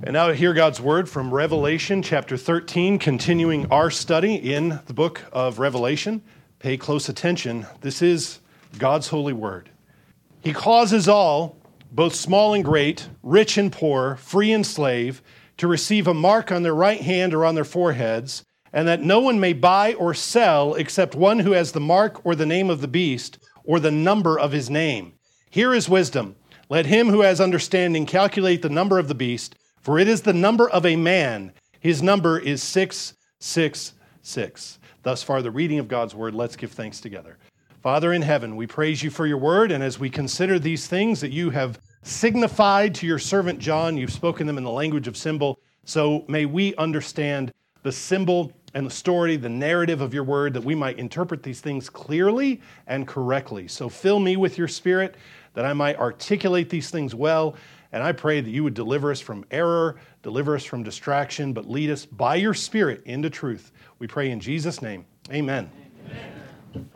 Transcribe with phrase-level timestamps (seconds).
[0.00, 5.24] And now hear God's word from Revelation chapter 13, continuing our study in the book
[5.32, 6.22] of Revelation.
[6.60, 7.66] Pay close attention.
[7.80, 8.38] This is
[8.78, 9.70] God's holy word.
[10.40, 11.56] He causes all,
[11.90, 15.20] both small and great, rich and poor, free and slave,
[15.56, 19.18] to receive a mark on their right hand or on their foreheads, and that no
[19.18, 22.82] one may buy or sell except one who has the mark or the name of
[22.82, 25.14] the beast or the number of his name.
[25.50, 26.36] Here is wisdom.
[26.68, 29.56] Let him who has understanding calculate the number of the beast
[29.88, 31.50] for it is the number of a man.
[31.80, 34.78] His number is 666.
[35.02, 36.34] Thus far, the reading of God's word.
[36.34, 37.38] Let's give thanks together.
[37.80, 41.22] Father in heaven, we praise you for your word, and as we consider these things
[41.22, 45.16] that you have signified to your servant John, you've spoken them in the language of
[45.16, 45.58] symbol.
[45.86, 50.64] So may we understand the symbol and the story, the narrative of your word, that
[50.64, 53.68] we might interpret these things clearly and correctly.
[53.68, 55.14] So fill me with your spirit
[55.54, 57.56] that I might articulate these things well
[57.92, 61.68] and I pray that you would deliver us from error, deliver us from distraction, but
[61.68, 63.72] lead us by your Spirit into truth.
[63.98, 65.06] We pray in Jesus' name.
[65.30, 65.70] Amen.
[66.74, 66.90] Amen.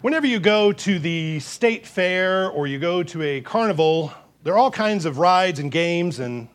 [0.00, 4.12] Whenever you go to the state fair or you go to a carnival,
[4.42, 6.48] there are all kinds of rides and games and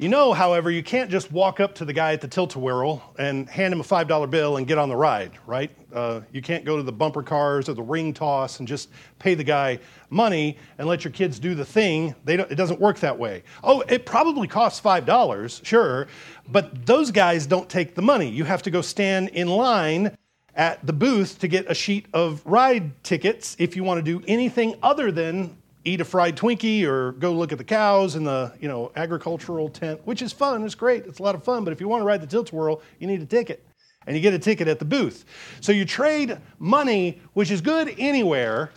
[0.00, 3.46] you know, however, you can't just walk up to the guy at the tilt-a-whirl and
[3.50, 5.70] hand him a $5 bill and get on the ride, right?
[5.92, 9.34] Uh, you can't go to the bumper cars or the ring toss and just pay
[9.34, 12.14] the guy money and let your kids do the thing.
[12.26, 13.42] it doesn't work that way.
[13.62, 16.08] Oh, it probably costs $5, sure,
[16.48, 18.30] but those guys don't take the money.
[18.30, 20.16] You have to go stand in line
[20.54, 24.24] at the booth to get a sheet of ride tickets if you want to do
[24.26, 28.52] anything other than eat a fried Twinkie or go look at the cows in the
[28.60, 30.64] you know agricultural tent, which is fun.
[30.64, 31.06] It's great.
[31.06, 31.64] It's a lot of fun.
[31.64, 33.66] But if you want to ride the tilt-a-whirl, you need a ticket,
[34.06, 35.24] and you get a ticket at the booth.
[35.60, 38.70] So you trade money, which is good anywhere,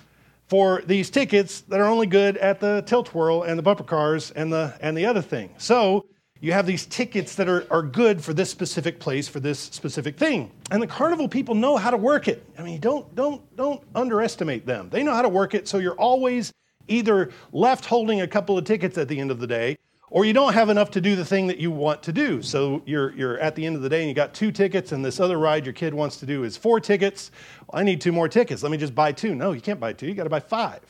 [0.47, 4.51] for these tickets that are only good at the tilt-a-whirl and the bumper cars and
[4.51, 5.49] the and the other thing.
[5.57, 6.05] So
[6.43, 10.17] you have these tickets that are, are good for this specific place for this specific
[10.17, 13.81] thing and the carnival people know how to work it i mean don't don't don't
[13.95, 16.51] underestimate them they know how to work it so you're always
[16.87, 19.77] either left holding a couple of tickets at the end of the day,
[20.09, 22.41] or you don't have enough to do the thing that you want to do.
[22.41, 25.03] So you're, you're at the end of the day and you got two tickets, and
[25.03, 27.31] this other ride your kid wants to do is four tickets.
[27.67, 28.61] Well, I need two more tickets.
[28.61, 29.33] Let me just buy two.
[29.33, 30.07] No, you can't buy two.
[30.07, 30.81] You got to buy five.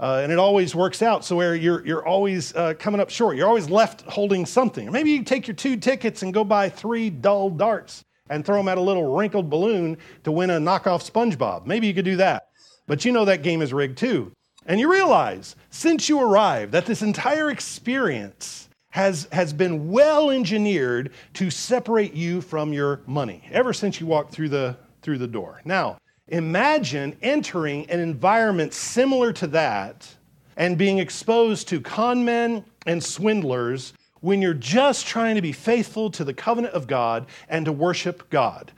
[0.00, 3.36] Uh, and it always works out so where you're, you're always uh, coming up short.
[3.36, 4.88] You're always left holding something.
[4.88, 8.56] Or maybe you take your two tickets and go buy three dull darts and throw
[8.56, 11.66] them at a little wrinkled balloon to win a knockoff SpongeBob.
[11.66, 12.48] Maybe you could do that.
[12.88, 14.32] But you know that game is rigged too.
[14.66, 21.12] And you realize, since you arrived, that this entire experience has, has been well engineered
[21.34, 25.60] to separate you from your money ever since you walked through the, through the door.
[25.64, 25.98] Now,
[26.28, 30.08] imagine entering an environment similar to that
[30.56, 36.10] and being exposed to con men and swindlers when you're just trying to be faithful
[36.12, 38.72] to the covenant of God and to worship God.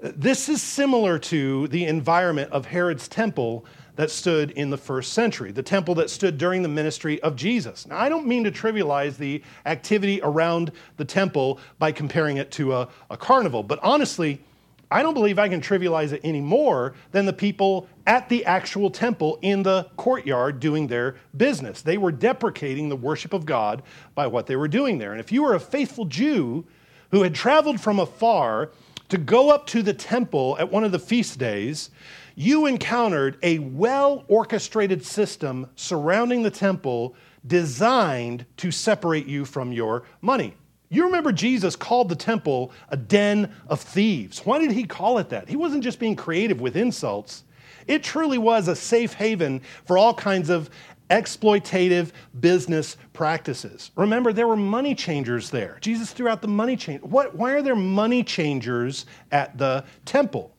[0.00, 3.66] This is similar to the environment of Herod's temple
[3.98, 7.84] that stood in the first century, the temple that stood during the ministry of Jesus.
[7.84, 12.74] Now, I don't mean to trivialize the activity around the temple by comparing it to
[12.74, 14.40] a, a carnival, but honestly,
[14.88, 18.88] I don't believe I can trivialize it any more than the people at the actual
[18.88, 21.82] temple in the courtyard doing their business.
[21.82, 23.82] They were deprecating the worship of God
[24.14, 25.10] by what they were doing there.
[25.10, 26.64] And if you were a faithful Jew
[27.10, 28.70] who had traveled from afar
[29.08, 31.90] to go up to the temple at one of the feast days,
[32.38, 40.04] you encountered a well orchestrated system surrounding the temple designed to separate you from your
[40.20, 40.54] money.
[40.88, 44.46] You remember Jesus called the temple a den of thieves.
[44.46, 45.48] Why did he call it that?
[45.48, 47.42] He wasn't just being creative with insults.
[47.88, 50.70] It truly was a safe haven for all kinds of
[51.10, 53.90] exploitative business practices.
[53.96, 55.78] Remember, there were money changers there.
[55.80, 57.04] Jesus threw out the money changer.
[57.04, 60.54] What, why are there money changers at the temple?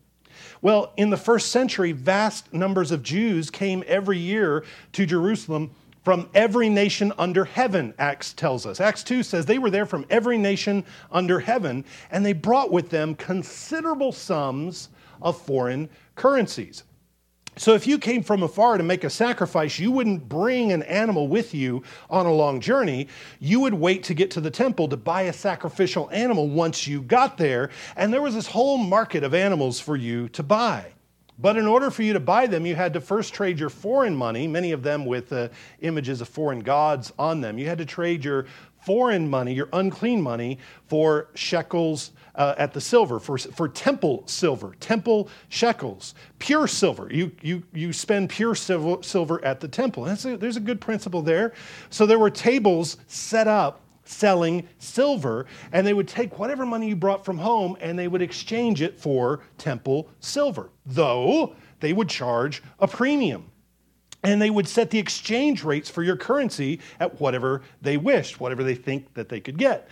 [0.62, 4.64] Well, in the first century, vast numbers of Jews came every year
[4.94, 5.72] to Jerusalem
[6.04, 8.80] from every nation under heaven, Acts tells us.
[8.80, 12.90] Acts 2 says they were there from every nation under heaven, and they brought with
[12.90, 14.90] them considerable sums
[15.22, 16.84] of foreign currencies.
[17.60, 21.28] So, if you came from afar to make a sacrifice, you wouldn't bring an animal
[21.28, 23.10] with you on a long journey.
[23.42, 27.02] You would wait to get to the temple to buy a sacrificial animal once you
[27.02, 27.70] got there.
[27.98, 30.94] And there was this whole market of animals for you to buy.
[31.38, 34.16] But in order for you to buy them, you had to first trade your foreign
[34.16, 35.50] money, many of them with uh,
[35.82, 37.58] images of foreign gods on them.
[37.58, 38.46] You had to trade your
[38.80, 44.74] foreign money, your unclean money, for shekels uh, at the silver, for, for temple silver,
[44.80, 47.10] temple shekels, pure silver.
[47.12, 50.06] You, you, you spend pure silver, silver at the temple.
[50.06, 51.54] A, there's a good principle there.
[51.90, 56.96] So there were tables set up selling silver, and they would take whatever money you
[56.96, 62.64] brought from home and they would exchange it for temple silver, though they would charge
[62.80, 63.52] a premium.
[64.24, 68.64] And they would set the exchange rates for your currency at whatever they wished, whatever
[68.64, 69.90] they think that they could get.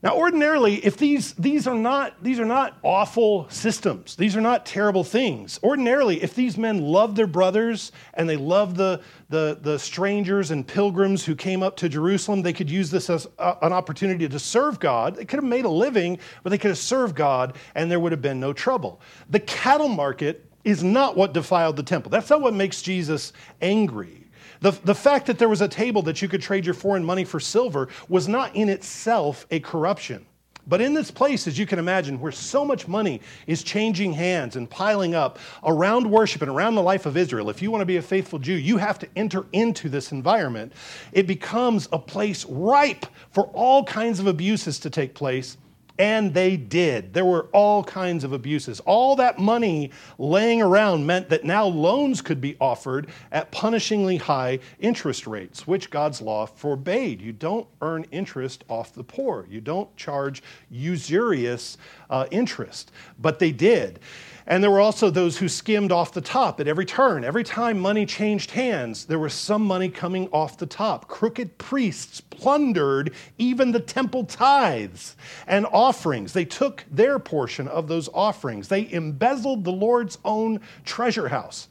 [0.00, 4.64] Now, ordinarily, if these, these, are not, these are not awful systems, these are not
[4.64, 5.58] terrible things.
[5.60, 10.64] Ordinarily, if these men loved their brothers and they loved the, the, the strangers and
[10.64, 14.38] pilgrims who came up to Jerusalem, they could use this as a, an opportunity to
[14.38, 15.16] serve God.
[15.16, 18.12] They could have made a living, but they could have served God and there would
[18.12, 19.00] have been no trouble.
[19.30, 22.10] The cattle market is not what defiled the temple.
[22.10, 24.27] That's not what makes Jesus angry.
[24.60, 27.24] The, the fact that there was a table that you could trade your foreign money
[27.24, 30.26] for silver was not in itself a corruption.
[30.68, 34.54] But in this place, as you can imagine, where so much money is changing hands
[34.54, 37.86] and piling up around worship and around the life of Israel, if you want to
[37.86, 40.74] be a faithful Jew, you have to enter into this environment.
[41.12, 45.56] It becomes a place ripe for all kinds of abuses to take place
[45.98, 47.12] and they did.
[47.12, 48.80] There were all kinds of abuses.
[48.80, 54.60] All that money laying around meant that now loans could be offered at punishingly high
[54.78, 57.20] interest rates, which God's law forbade.
[57.20, 61.78] You don't earn interest off the poor, you don't charge usurious
[62.10, 62.92] uh, interest.
[63.18, 64.00] But they did.
[64.48, 67.22] And there were also those who skimmed off the top at every turn.
[67.22, 71.06] Every time money changed hands, there was some money coming off the top.
[71.06, 75.16] Crooked priests plundered even the temple tithes
[75.46, 76.32] and offerings.
[76.32, 81.68] They took their portion of those offerings, they embezzled the Lord's own treasure house.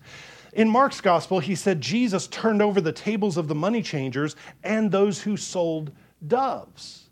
[0.53, 4.91] In Mark's gospel, he said Jesus turned over the tables of the money changers and
[4.91, 5.91] those who sold
[6.27, 7.07] doves.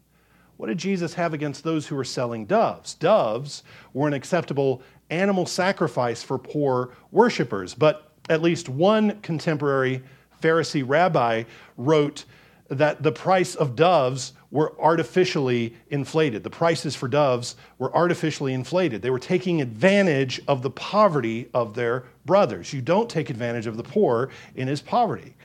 [0.57, 2.93] What did Jesus have against those who were selling doves?
[2.93, 3.63] Doves
[3.93, 7.73] were an acceptable animal sacrifice for poor worshippers.
[7.73, 10.01] But at least one contemporary
[10.41, 11.43] Pharisee rabbi
[11.77, 12.25] wrote
[12.69, 16.43] that the price of doves were artificially inflated.
[16.43, 19.01] The prices for doves were artificially inflated.
[19.01, 22.73] They were taking advantage of the poverty of their brothers.
[22.73, 25.35] You don't take advantage of the poor in his poverty.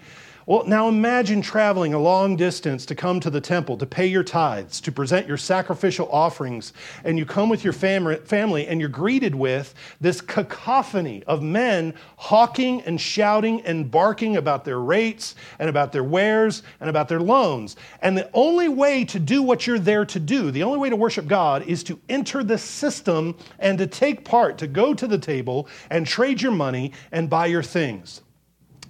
[0.50, 4.24] Well, now imagine traveling a long distance to come to the temple, to pay your
[4.24, 6.72] tithes, to present your sacrificial offerings,
[7.04, 12.82] and you come with your family and you're greeted with this cacophony of men hawking
[12.82, 17.76] and shouting and barking about their rates and about their wares and about their loans.
[18.02, 20.96] And the only way to do what you're there to do, the only way to
[20.96, 25.16] worship God is to enter the system and to take part, to go to the
[25.16, 28.22] table and trade your money and buy your things.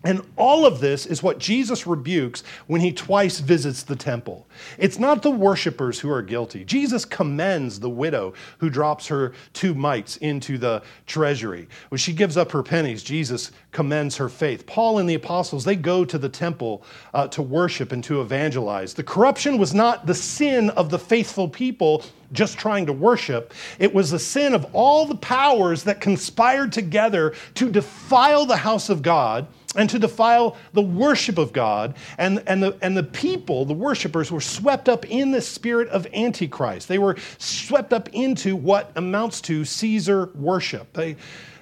[0.02, 4.46] And all of this is what Jesus rebukes when he twice visits the temple.
[4.78, 6.64] It's not the worshipers who are guilty.
[6.64, 11.68] Jesus commends the widow who drops her two mites into the treasury.
[11.90, 14.64] When she gives up her pennies, Jesus commends her faith.
[14.66, 16.82] Paul and the apostles, they go to the temple
[17.12, 18.94] uh, to worship and to evangelize.
[18.94, 23.52] The corruption was not the sin of the faithful people just trying to worship.
[23.78, 28.88] It was the sin of all the powers that conspired together to defile the house
[28.88, 31.94] of God and to defile the worship of God.
[32.18, 36.06] And, and, the, and the people, the worshipers, were swept up in the spirit of
[36.12, 36.88] Antichrist.
[36.88, 40.92] They were swept up into what amounts to Caesar worship.
[40.92, 41.16] They,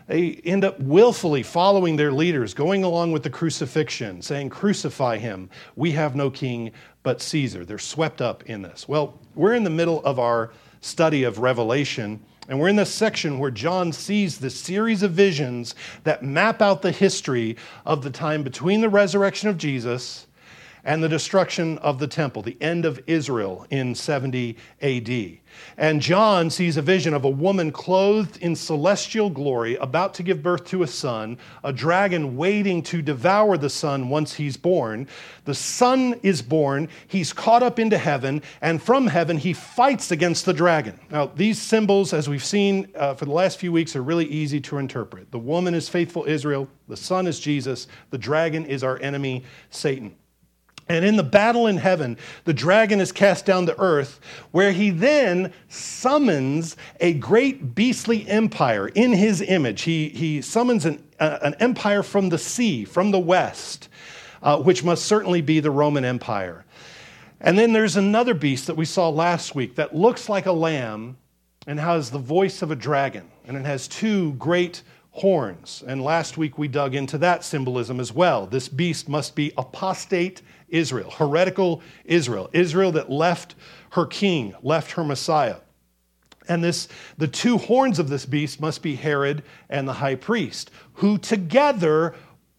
[0.07, 5.51] they end up willfully following their leaders, going along with the crucifixion, saying, Crucify him.
[5.77, 6.73] We have no king
[7.03, 7.67] but Caesar.
[7.67, 8.89] They're swept up in this.
[8.89, 10.51] Well, we're in the middle of our
[10.81, 12.21] study of Revelation.
[12.49, 15.75] And we're in this section where John sees the series of visions
[16.05, 20.28] that map out the history of the time between the resurrection of Jesus
[20.89, 25.39] and the destruction of the temple, the end of Israel in 70 AD.
[25.77, 30.43] And John sees a vision of a woman clothed in celestial glory, about to give
[30.43, 35.07] birth to a son, a dragon waiting to devour the son once he's born.
[35.45, 40.47] The son is born, he's caught up into heaven, and from heaven he fights against
[40.47, 40.99] the dragon.
[41.11, 44.59] Now, these symbols, as we've seen uh, for the last few weeks, are really easy
[44.63, 45.33] to interpret.
[45.33, 50.15] The woman is faithful Israel, the son is Jesus, the dragon is our enemy, Satan.
[50.89, 54.21] And in the battle in heaven, the dragon is cast down to earth,
[54.53, 59.83] where he then summons a great beastly empire in his image.
[59.83, 63.89] He, he summons an, uh, an empire from the sea, from the west,
[64.43, 66.65] uh, which must certainly be the Roman Empire.
[67.41, 71.19] And then there's another beast that we saw last week that looks like a lamb
[71.67, 75.85] and has the voice of a dragon, and it has two great horns.
[75.87, 78.47] And last week we dug into that symbolism as well.
[78.47, 83.55] This beast must be apostate Israel, heretical Israel, Israel that left
[83.91, 85.57] her king, left her Messiah.
[86.49, 90.71] And this, the two horns of this beast must be Herod and the high priest,
[90.95, 92.15] who together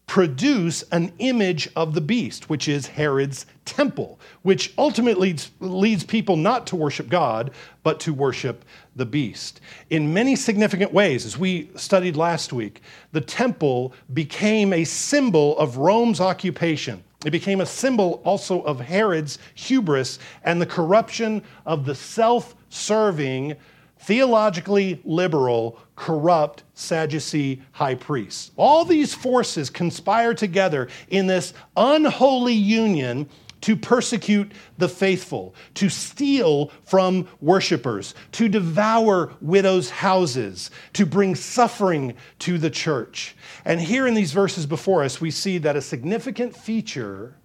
[0.06, 6.66] produce an image of the beast, which is Herod's temple, which ultimately leads people not
[6.66, 7.52] to worship God,
[7.84, 8.64] but to worship
[8.96, 9.60] the beast.
[9.88, 15.76] In many significant ways, as we studied last week, the temple became a symbol of
[15.76, 17.04] Rome's occupation.
[17.24, 23.56] It became a symbol also of Herod's hubris and the corruption of the self serving
[23.98, 28.50] theologically liberal, corrupt Sadducee high priests.
[28.56, 33.28] All these forces conspire together in this unholy union
[33.62, 42.14] to persecute the faithful, to steal from worshipers, to devour widows' houses, to bring suffering
[42.38, 43.36] to the church.
[43.64, 47.36] And here in these verses before us, we see that a significant feature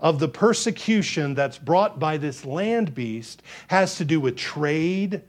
[0.00, 5.22] of the persecution that's brought by this land beast has to do with trade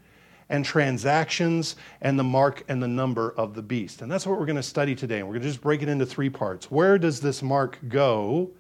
[0.50, 4.02] and transactions and the mark and the number of the beast.
[4.02, 5.20] And that's what we're going to study today.
[5.20, 6.70] And we're going to just break it into three parts.
[6.70, 8.52] Where does this mark go?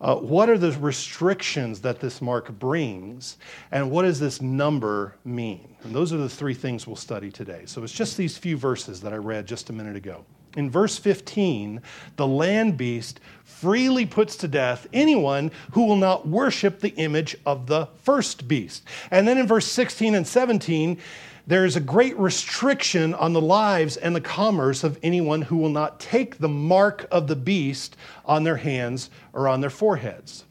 [0.00, 3.38] Uh, what are the restrictions that this mark brings?
[3.70, 5.76] And what does this number mean?
[5.84, 7.62] And those are the three things we'll study today.
[7.66, 10.24] So it's just these few verses that I read just a minute ago.
[10.56, 11.82] In verse 15,
[12.16, 17.66] the land beast freely puts to death anyone who will not worship the image of
[17.66, 18.84] the first beast.
[19.10, 20.98] And then in verse 16 and 17,
[21.46, 25.70] there is a great restriction on the lives and the commerce of anyone who will
[25.70, 30.44] not take the mark of the beast on their hands or on their foreheads.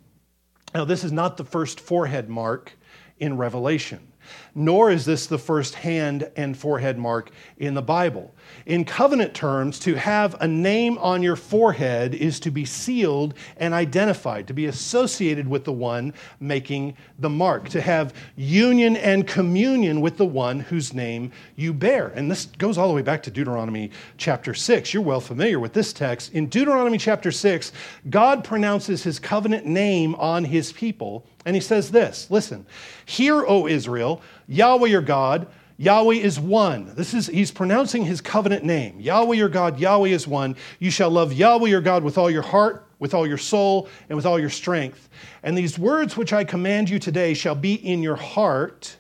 [0.74, 2.74] Now, this is not the first forehead mark
[3.20, 4.14] in Revelation
[4.56, 8.34] nor is this the first hand and forehead mark in the Bible.
[8.66, 13.74] In covenant terms, to have a name on your forehead is to be sealed and
[13.74, 20.00] identified, to be associated with the one making the mark, to have union and communion
[20.02, 22.08] with the one whose name you bear.
[22.08, 24.94] And this goes all the way back to Deuteronomy chapter 6.
[24.94, 26.34] You're well familiar with this text.
[26.34, 27.72] In Deuteronomy chapter 6,
[28.10, 32.66] God pronounces his covenant name on his people and he says this listen,
[33.06, 36.94] hear, O Israel, Yahweh your God, Yahweh is one.
[36.96, 39.00] This is he's pronouncing his covenant name.
[39.00, 40.56] Yahweh your God, Yahweh is one.
[40.80, 44.16] You shall love Yahweh your God with all your heart, with all your soul, and
[44.16, 45.10] with all your strength.
[45.42, 48.98] And these words which I command you today shall be in your heart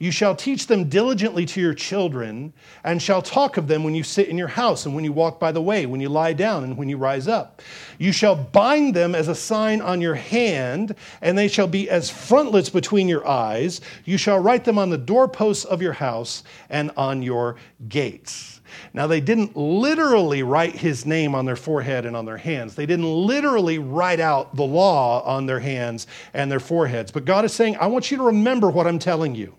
[0.00, 2.54] you shall teach them diligently to your children,
[2.84, 5.38] and shall talk of them when you sit in your house, and when you walk
[5.38, 7.60] by the way, when you lie down, and when you rise up.
[7.98, 12.08] You shall bind them as a sign on your hand, and they shall be as
[12.08, 13.82] frontlets between your eyes.
[14.06, 17.56] You shall write them on the doorposts of your house and on your
[17.90, 18.62] gates.
[18.94, 22.74] Now, they didn't literally write his name on their forehead and on their hands.
[22.74, 27.12] They didn't literally write out the law on their hands and their foreheads.
[27.12, 29.54] But God is saying, I want you to remember what I'm telling you.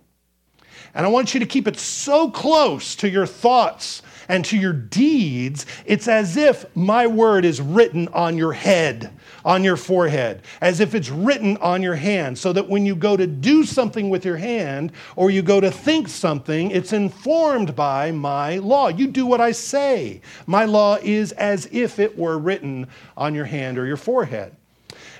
[0.93, 4.73] And I want you to keep it so close to your thoughts and to your
[4.73, 9.11] deeds, it's as if my word is written on your head,
[9.43, 13.17] on your forehead, as if it's written on your hand, so that when you go
[13.17, 18.11] to do something with your hand or you go to think something, it's informed by
[18.11, 18.87] my law.
[18.87, 20.21] You do what I say.
[20.45, 24.55] My law is as if it were written on your hand or your forehead.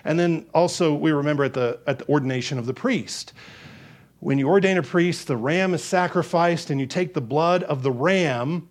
[0.05, 3.33] And then also, we remember at the, at the ordination of the priest
[4.21, 7.81] when you ordain a priest, the ram is sacrificed, and you take the blood of
[7.81, 8.69] the ram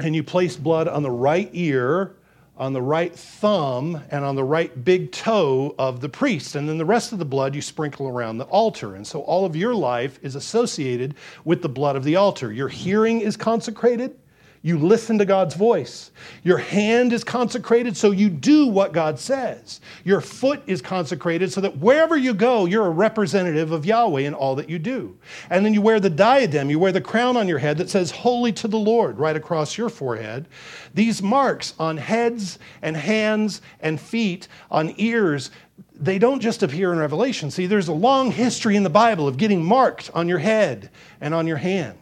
[0.00, 2.16] and you place blood on the right ear,
[2.56, 6.54] on the right thumb, and on the right big toe of the priest.
[6.54, 8.94] And then the rest of the blood you sprinkle around the altar.
[8.94, 12.50] And so all of your life is associated with the blood of the altar.
[12.50, 14.16] Your hearing is consecrated.
[14.62, 16.10] You listen to God's voice.
[16.42, 19.80] Your hand is consecrated, so you do what God says.
[20.04, 24.34] Your foot is consecrated, so that wherever you go, you're a representative of Yahweh in
[24.34, 25.16] all that you do.
[25.50, 28.10] And then you wear the diadem, you wear the crown on your head that says,
[28.10, 30.48] Holy to the Lord, right across your forehead.
[30.94, 35.50] These marks on heads and hands and feet, on ears,
[35.94, 37.50] they don't just appear in Revelation.
[37.50, 41.34] See, there's a long history in the Bible of getting marked on your head and
[41.34, 41.98] on your hand.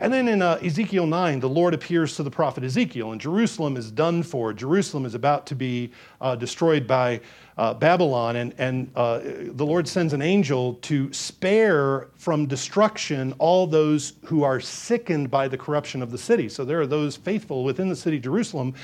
[0.00, 3.76] And then in uh, Ezekiel 9, the Lord appears to the prophet Ezekiel, and Jerusalem
[3.76, 4.54] is done for.
[4.54, 5.92] Jerusalem is about to be
[6.22, 7.20] uh, destroyed by
[7.58, 13.66] uh, Babylon, and, and uh, the Lord sends an angel to spare from destruction all
[13.66, 16.48] those who are sickened by the corruption of the city.
[16.48, 18.74] So there are those faithful within the city Jerusalem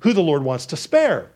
[0.00, 1.30] who the Lord wants to spare.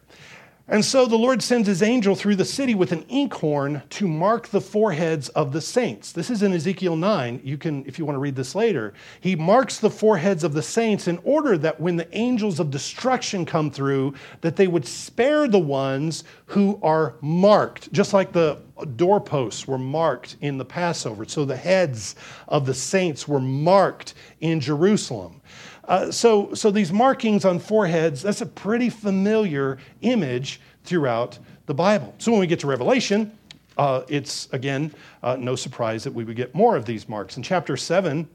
[0.69, 4.47] And so the Lord sends his angel through the city with an inkhorn to mark
[4.49, 6.12] the foreheads of the saints.
[6.12, 7.40] This is in Ezekiel 9.
[7.42, 8.95] You can, if you want to read this later.
[9.21, 13.45] He marks the foreheads of the saints in order that when the angels of destruction
[13.45, 18.61] come through, that they would spare the ones who are marked, just like the
[18.95, 21.25] doorposts were marked in the Passover.
[21.25, 22.14] So the heads
[22.47, 25.40] of the saints were marked in Jerusalem.
[25.85, 32.15] Uh, so, so these markings on foreheads, that's a pretty familiar image throughout the Bible.
[32.19, 33.37] So when we get to Revelation,
[33.79, 37.37] uh, it's again uh, no surprise that we would get more of these marks.
[37.37, 38.29] In chapter 7,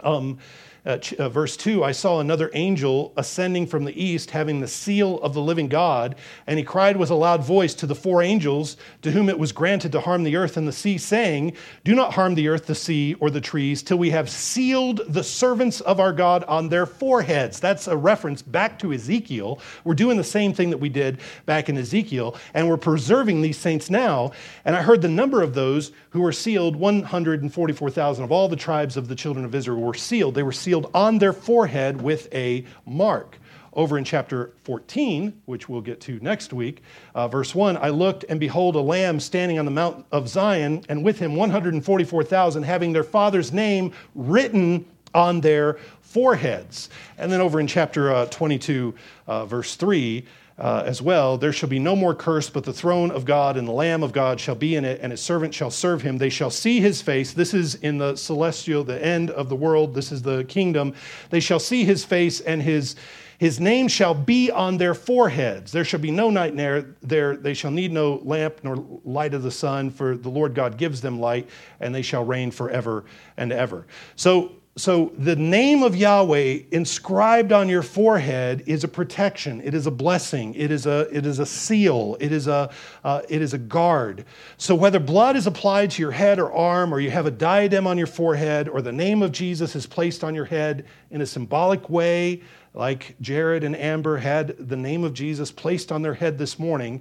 [0.00, 0.38] um,
[0.86, 5.18] uh, uh, verse 2 I saw another angel ascending from the east, having the seal
[5.20, 8.76] of the living God, and he cried with a loud voice to the four angels
[9.02, 12.12] to whom it was granted to harm the earth and the sea, saying, Do not
[12.12, 16.00] harm the earth, the sea, or the trees, till we have sealed the servants of
[16.00, 17.60] our God on their foreheads.
[17.60, 19.60] That's a reference back to Ezekiel.
[19.84, 23.56] We're doing the same thing that we did back in Ezekiel, and we're preserving these
[23.56, 24.32] saints now.
[24.66, 28.96] And I heard the number of those who were sealed 144,000 of all the tribes
[28.98, 30.34] of the children of Israel were sealed.
[30.34, 33.38] They were sealed sealed on their forehead with a mark.
[33.74, 36.82] Over in chapter 14, which we'll get to next week,
[37.14, 40.84] uh, verse 1 I looked, and behold, a lamb standing on the Mount of Zion,
[40.88, 46.90] and with him 144,000, having their father's name written on their foreheads.
[47.18, 48.94] And then over in chapter uh, 22,
[49.28, 50.24] uh, verse 3,
[50.58, 51.36] uh, as well.
[51.36, 54.12] There shall be no more curse, but the throne of God and the Lamb of
[54.12, 56.18] God shall be in it, and his servant shall serve him.
[56.18, 57.32] They shall see his face.
[57.32, 59.94] This is in the celestial, the end of the world.
[59.94, 60.94] This is the kingdom.
[61.30, 62.96] They shall see his face, and his
[63.36, 65.72] his name shall be on their foreheads.
[65.72, 66.56] There shall be no night
[67.02, 67.36] there.
[67.36, 71.00] They shall need no lamp nor light of the sun, for the Lord God gives
[71.00, 71.48] them light,
[71.80, 73.04] and they shall reign forever
[73.36, 73.86] and ever.
[74.14, 79.60] So so the name of Yahweh inscribed on your forehead is a protection.
[79.60, 80.52] It is a blessing.
[80.54, 82.16] It is a, it is a seal.
[82.18, 82.72] It is a,
[83.04, 84.24] uh, it is a guard.
[84.56, 87.86] So whether blood is applied to your head or arm, or you have a diadem
[87.86, 91.26] on your forehead, or the name of Jesus is placed on your head in a
[91.26, 92.42] symbolic way,
[92.74, 97.00] like Jared and Amber had the name of Jesus placed on their head this morning,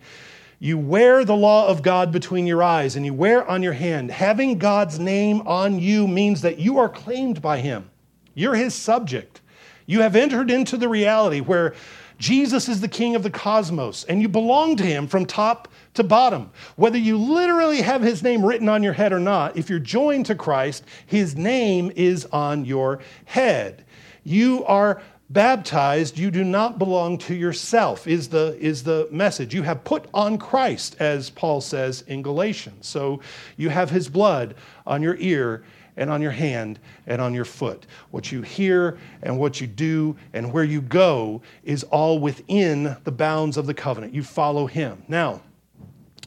[0.60, 4.12] you wear the law of God between your eyes and you wear on your hand.
[4.12, 7.90] Having God's name on you means that you are claimed by Him.
[8.34, 9.42] You're His subject.
[9.86, 11.76] You have entered into the reality where
[12.18, 16.04] Jesus is the king of the cosmos and you belong to Him from top to
[16.04, 16.52] bottom.
[16.76, 20.28] Whether you literally have His name written on your head or not, if you're joined
[20.28, 23.84] to Christ, His name is on your head.
[24.24, 29.54] You are baptized, you do not belong to yourself, is the, is the message.
[29.54, 32.88] You have put on Christ, as Paul says in Galatians.
[32.88, 33.20] So
[33.58, 34.56] you have his blood
[34.86, 35.64] on your ear
[35.96, 37.86] and on your hand and on your foot.
[38.12, 43.12] What you hear and what you do and where you go is all within the
[43.12, 44.14] bounds of the covenant.
[44.14, 45.04] You follow him.
[45.08, 45.42] Now,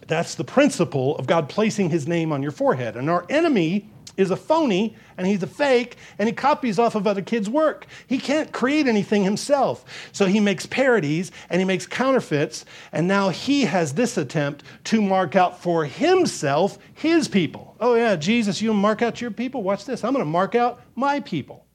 [0.07, 2.97] that's the principle of God placing his name on your forehead.
[2.97, 7.07] And our enemy is a phony and he's a fake and he copies off of
[7.07, 7.87] other kids' work.
[8.07, 9.85] He can't create anything himself.
[10.13, 12.65] So he makes parodies and he makes counterfeits.
[12.93, 17.77] And now he has this attempt to mark out for himself his people.
[17.81, 19.63] Oh, yeah, Jesus, you mark out your people?
[19.63, 20.05] Watch this.
[20.05, 21.67] I'm going to mark out my people.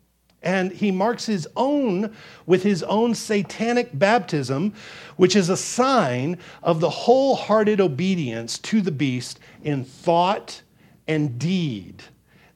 [0.43, 2.15] And he marks his own
[2.47, 4.73] with his own satanic baptism,
[5.15, 10.63] which is a sign of the wholehearted obedience to the beast in thought
[11.07, 12.01] and deed.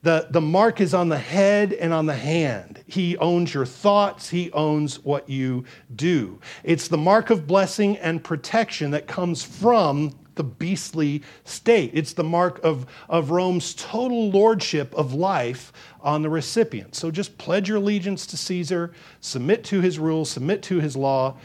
[0.06, 2.84] The, the mark is on the head and on the hand.
[2.86, 5.64] He owns your thoughts, He owns what you
[5.96, 6.38] do.
[6.62, 11.90] It's the mark of blessing and protection that comes from the beastly state.
[11.92, 16.94] It's the mark of, of Rome's total lordship of life on the recipient.
[16.94, 21.36] So just pledge your allegiance to Caesar, submit to his rules, submit to his law.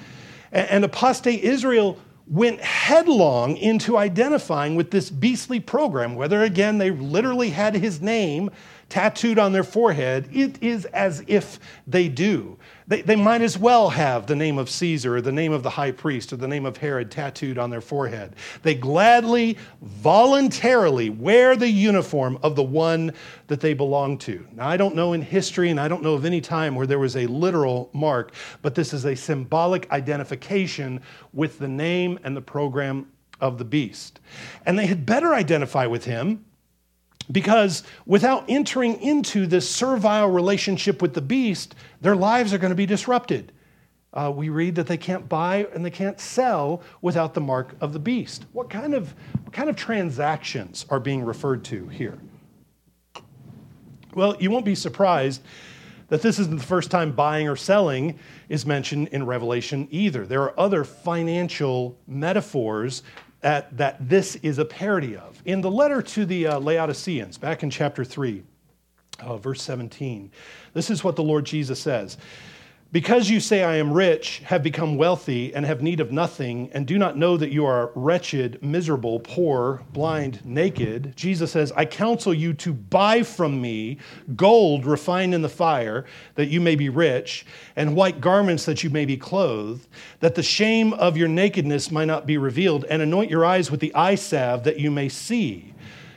[0.52, 1.97] And, and apostate Israel
[2.32, 8.50] went headlong into identifying with this beastly program, whether again they literally had his name
[8.92, 12.58] tattooed on their forehead, it is as if they do.
[12.88, 15.70] They, they might as well have the name of Caesar or the name of the
[15.70, 18.36] high priest or the name of Herod tattooed on their forehead.
[18.64, 23.14] They gladly, voluntarily wear the uniform of the one
[23.48, 24.46] that they belong to.
[24.52, 27.00] Now, I don't know in history and I don't know of any time where there
[27.00, 31.00] was a literal mark, but this is a symbolic identification
[31.32, 33.08] with the name and the program
[33.40, 34.20] of the beast.
[34.66, 36.44] And they had better identify with him
[37.30, 42.76] because without entering into this servile relationship with the beast, their lives are going to
[42.76, 43.52] be disrupted.
[44.14, 47.94] Uh, we read that they can't buy and they can't sell without the mark of
[47.94, 48.46] the beast.
[48.52, 52.18] What kind of, what kind of transactions are being referred to here?
[54.14, 55.42] Well, you won't be surprised
[56.10, 60.26] that this isn't the first time buying or selling is mentioned in Revelation either.
[60.26, 63.04] There are other financial metaphors
[63.44, 65.42] at, that this is a parody of.
[65.46, 68.44] In the letter to the uh, Laodiceans, back in chapter 3,
[69.20, 70.32] uh, verse 17,
[70.74, 72.18] this is what the Lord Jesus says
[72.94, 76.86] Because you say, I am rich, have become wealthy, and have need of nothing, and
[76.86, 82.34] do not know that you are wretched, miserable, poor, blind, naked, Jesus says, I counsel
[82.34, 83.98] you to buy from me
[84.36, 86.04] gold refined in the fire,
[86.36, 87.46] that you may be rich,
[87.78, 89.88] and white garments that you may be clothed,
[90.20, 93.80] that the shame of your nakedness might not be revealed, and anoint your eyes with
[93.80, 95.74] the eye salve that you may see.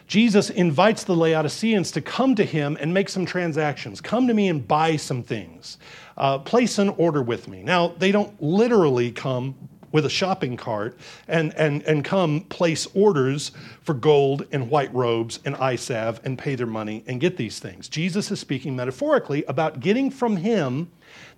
[0.09, 4.01] Jesus invites the Laodiceans to come to him and make some transactions.
[4.01, 5.79] Come to me and buy some things
[6.17, 7.63] uh, place an order with me.
[7.63, 9.55] Now, they don't literally come
[9.95, 10.99] with a shopping cart
[11.29, 16.57] and, and, and come place orders for gold and white robes and salve and pay
[16.57, 17.89] their money and get these things.
[17.89, 20.91] Jesus is speaking metaphorically about getting from him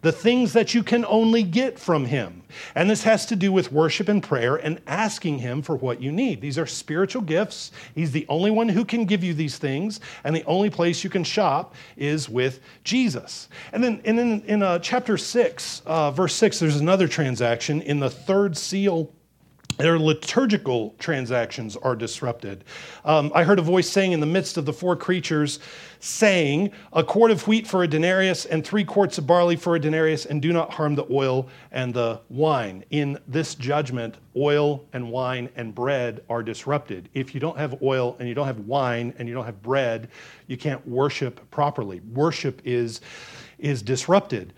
[0.06, 2.44] the things that you can only get from Him.
[2.76, 6.12] And this has to do with worship and prayer and asking Him for what you
[6.12, 6.40] need.
[6.40, 7.72] These are spiritual gifts.
[7.92, 11.10] He's the only one who can give you these things, and the only place you
[11.10, 13.48] can shop is with Jesus.
[13.72, 17.98] And then, and then in uh, chapter 6, uh, verse 6, there's another transaction in
[17.98, 19.12] the third seal
[19.78, 22.64] their liturgical transactions are disrupted.
[23.04, 25.58] Um, I heard a voice saying in the midst of the four creatures,
[26.00, 29.80] saying, A quart of wheat for a denarius and three quarts of barley for a
[29.80, 32.84] denarius, and do not harm the oil and the wine.
[32.90, 37.08] In this judgment, oil and wine and bread are disrupted.
[37.12, 40.08] If you don't have oil and you don't have wine and you don't have bread,
[40.46, 42.00] you can't worship properly.
[42.12, 43.00] Worship is,
[43.58, 44.54] is disrupted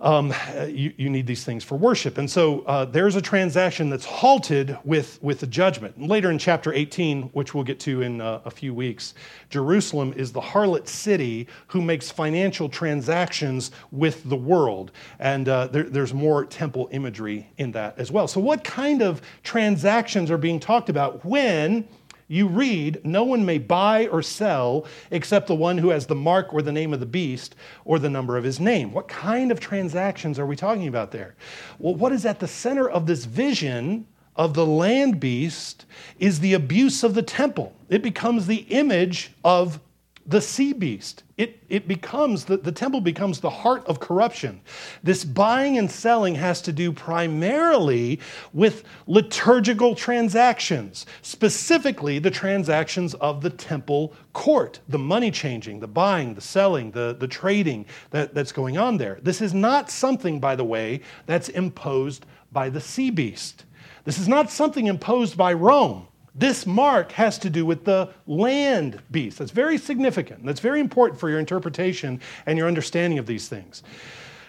[0.00, 0.32] um,
[0.68, 2.18] you, you, need these things for worship.
[2.18, 5.96] And so uh, there's a transaction that's halted with, with the judgment.
[5.96, 9.14] And later in chapter 18, which we'll get to in uh, a few weeks,
[9.50, 14.92] Jerusalem is the harlot city who makes financial transactions with the world.
[15.18, 18.28] And uh, there, there's more temple imagery in that as well.
[18.28, 21.88] So, what kind of transactions are being talked about when?
[22.28, 26.52] You read, No one may buy or sell except the one who has the mark
[26.52, 28.92] or the name of the beast or the number of his name.
[28.92, 31.34] What kind of transactions are we talking about there?
[31.78, 35.86] Well, what is at the center of this vision of the land beast
[36.20, 37.74] is the abuse of the temple.
[37.88, 39.80] It becomes the image of
[40.28, 41.22] the sea beast.
[41.38, 44.60] It, it becomes, the, the temple becomes the heart of corruption.
[45.02, 48.20] This buying and selling has to do primarily
[48.52, 56.34] with liturgical transactions, specifically the transactions of the temple court, the money changing, the buying,
[56.34, 59.18] the selling, the, the trading that, that's going on there.
[59.22, 63.64] This is not something, by the way, that's imposed by the sea beast.
[64.04, 66.06] This is not something imposed by Rome.
[66.38, 69.38] This mark has to do with the land beast.
[69.38, 70.44] That's very significant.
[70.44, 73.82] That's very important for your interpretation and your understanding of these things.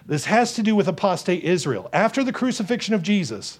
[0.06, 1.90] This has to do with apostate Israel.
[1.92, 3.60] After the crucifixion of Jesus,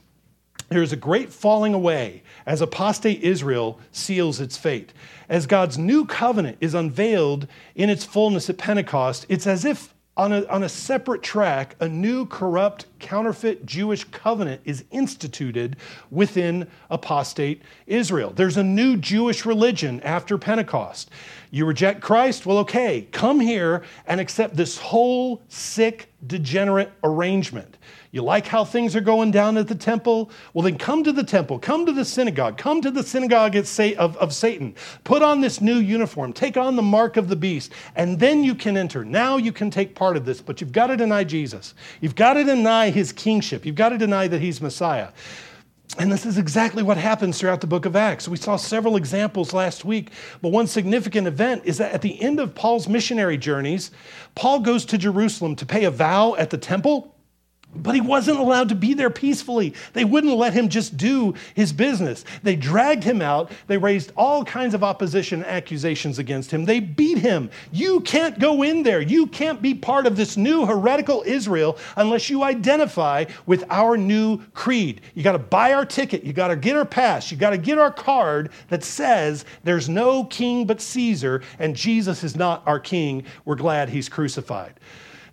[0.70, 4.94] there is a great falling away as apostate Israel seals its fate.
[5.28, 10.34] As God's new covenant is unveiled in its fullness at Pentecost, it's as if on
[10.34, 15.78] a, on a separate track, a new corrupt, counterfeit Jewish covenant is instituted
[16.12, 18.32] within apostate Israel.
[18.36, 21.10] There's a new Jewish religion after Pentecost.
[21.52, 22.46] You reject Christ?
[22.46, 27.78] Well, okay, come here and accept this whole sick, degenerate arrangement.
[28.12, 30.32] You like how things are going down at the temple?
[30.54, 33.68] Well, then come to the temple, come to the synagogue, come to the synagogue of,
[33.68, 34.76] Satan.
[35.04, 38.56] Put on this new uniform, take on the mark of the beast, and then you
[38.56, 39.06] can enter.
[39.06, 41.76] Now you can take part of this, but you've got to deny Jesus.
[42.02, 43.66] You've got to deny his kingship.
[43.66, 45.10] You've got to deny that he's Messiah.
[45.98, 48.28] And this is exactly what happens throughout the book of Acts.
[48.28, 52.40] We saw several examples last week, but one significant event is that at the end
[52.40, 53.90] of Paul's missionary journeys,
[54.36, 57.16] Paul goes to Jerusalem to pay a vow at the temple.
[57.76, 59.76] But he wasn't allowed to be there peacefully.
[59.94, 62.26] They wouldn't let him just do his business.
[62.42, 63.52] They dragged him out.
[63.68, 66.66] They raised all kinds of opposition accusations against him.
[66.66, 67.52] They beat him.
[67.72, 69.02] You can't go in there.
[69.02, 74.40] You can't be part of this new heretical Israel unless you identify with our new
[74.54, 75.02] creed.
[75.14, 76.24] You got to buy our ticket.
[76.24, 77.32] You got to get our pass.
[77.32, 82.24] You got to get our card that says there's no king but Caesar and Jesus
[82.24, 83.26] is not our king.
[83.46, 84.74] We're glad he's crucified.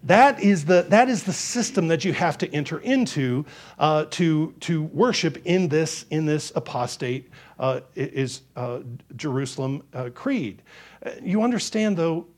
[0.06, 3.44] That is the, that is the system that you have to enter into
[3.76, 8.80] uh, to, to worship in this, in this apostate uh, is uh,
[9.16, 10.62] Jerusalem uh, creed.
[11.04, 12.28] Uh, you understand, though,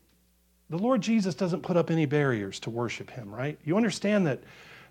[0.71, 3.59] the Lord Jesus doesn't put up any barriers to worship him, right?
[3.63, 4.41] You understand that,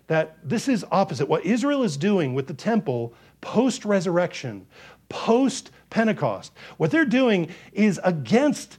[0.07, 1.27] that this is opposite.
[1.27, 4.65] What Israel is doing with the temple post resurrection,
[5.09, 8.77] post Pentecost, what they're doing is against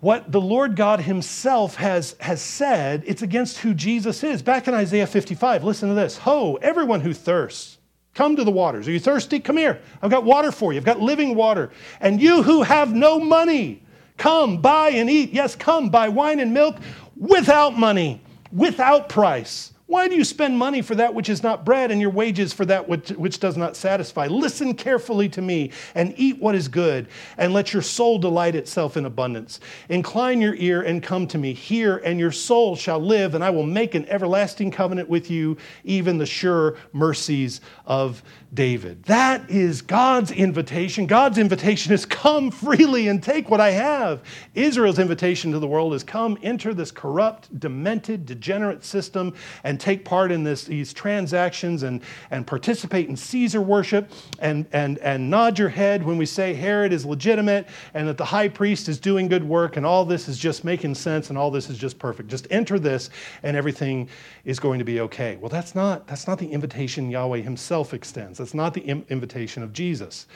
[0.00, 4.42] what the Lord God Himself has, has said, it's against who Jesus is.
[4.42, 7.78] Back in Isaiah 55, listen to this Ho, everyone who thirsts,
[8.14, 8.88] come to the waters.
[8.88, 9.40] Are you thirsty?
[9.40, 9.80] Come here.
[10.02, 10.78] I've got water for you.
[10.78, 11.70] I've got living water.
[12.00, 13.82] And you who have no money,
[14.16, 15.32] come, buy and eat.
[15.32, 16.76] Yes, come, buy wine and milk
[17.16, 18.20] without money
[18.52, 19.72] without price.
[19.88, 22.64] Why do you spend money for that which is not bread and your wages for
[22.64, 24.26] that which, which, does not satisfy?
[24.26, 27.06] Listen carefully to me and eat what is good,
[27.38, 29.60] and let your soul delight itself in abundance.
[29.88, 31.52] Incline your ear and come to me.
[31.52, 35.56] Hear, and your soul shall live, and I will make an everlasting covenant with you,
[35.84, 39.04] even the sure mercies of David.
[39.04, 41.06] That is God's invitation.
[41.06, 44.22] God's invitation is come freely and take what I have.
[44.54, 50.04] Israel's invitation to the world is come enter this corrupt, demented, degenerate system and take
[50.04, 55.58] part in this, these transactions and, and participate in Caesar worship and, and, and nod
[55.58, 59.28] your head when we say Herod is legitimate and that the high priest is doing
[59.28, 62.28] good work and all this is just making sense and all this is just perfect.
[62.28, 63.10] Just enter this
[63.42, 64.08] and everything
[64.44, 65.36] is going to be okay.
[65.36, 68.38] Well, that's not, that's not the invitation Yahweh himself extends.
[68.38, 70.26] That's not the invitation of Jesus.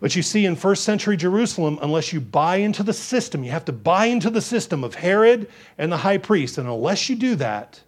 [0.00, 3.64] But you see, in first century Jerusalem, unless you buy into the system, you have
[3.66, 6.58] to buy into the system of Herod and the high priest.
[6.58, 7.80] And unless you do that,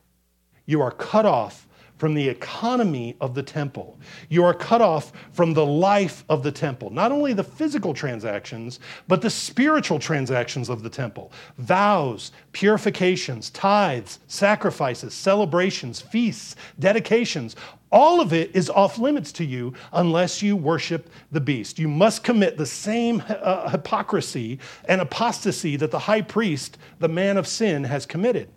[0.68, 3.98] you are cut off from the economy of the temple.
[4.28, 6.90] You are cut off from the life of the temple.
[6.90, 8.78] Not only the physical transactions,
[9.08, 17.56] but the spiritual transactions of the temple vows, purifications, tithes, sacrifices, celebrations, feasts, dedications.
[17.90, 21.78] All of it is off limits to you unless you worship the beast.
[21.78, 27.38] You must commit the same uh, hypocrisy and apostasy that the high priest, the man
[27.38, 28.50] of sin, has committed.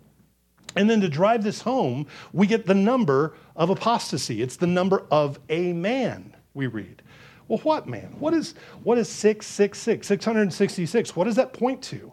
[0.76, 4.42] And then to drive this home, we get the number of apostasy.
[4.42, 7.02] It's the number of a man, we read.
[7.48, 8.16] Well, what man?
[8.18, 11.16] What is, what is 666, 666?
[11.16, 12.12] What does that point to?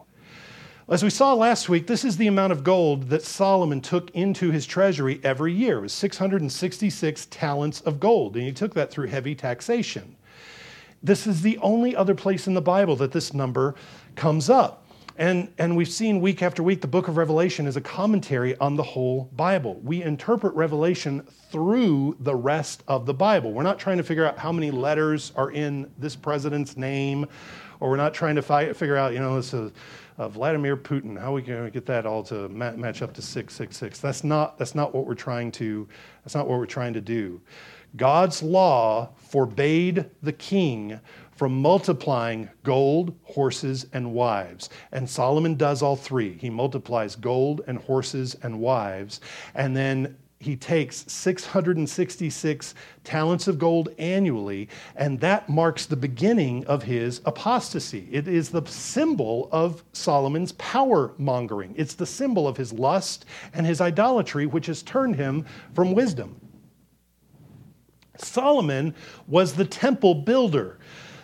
[0.90, 4.50] As we saw last week, this is the amount of gold that Solomon took into
[4.50, 5.78] his treasury every year.
[5.78, 10.16] It was 666 talents of gold, and he took that through heavy taxation.
[11.00, 13.76] This is the only other place in the Bible that this number
[14.16, 14.79] comes up.
[15.20, 18.74] And, and we've seen week after week the book of Revelation is a commentary on
[18.74, 19.78] the whole Bible.
[19.84, 23.52] We interpret Revelation through the rest of the Bible.
[23.52, 27.26] We're not trying to figure out how many letters are in this president's name,
[27.80, 29.72] or we're not trying to fi- figure out, you know, this is
[30.16, 34.00] uh, Vladimir Putin, how we can get that all to ma- match up to 666.
[34.00, 35.86] That's not, that's not what we're trying to,
[36.24, 37.42] that's not what we're trying to do.
[37.96, 40.98] God's law forbade the king
[41.40, 44.68] from multiplying gold, horses, and wives.
[44.92, 46.36] And Solomon does all three.
[46.36, 49.22] He multiplies gold and horses and wives.
[49.54, 52.74] And then he takes 666
[53.04, 58.06] talents of gold annually, and that marks the beginning of his apostasy.
[58.12, 63.24] It is the symbol of Solomon's power mongering, it's the symbol of his lust
[63.54, 66.38] and his idolatry, which has turned him from wisdom.
[68.22, 68.94] Solomon
[69.26, 70.78] was the temple builder.